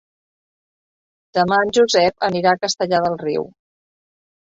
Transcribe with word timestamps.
Demà 1.39 1.61
en 1.67 1.75
Josep 1.81 2.27
anirà 2.31 2.57
a 2.57 2.61
Castellar 2.67 3.07
del 3.07 3.23
Riu. 3.25 3.51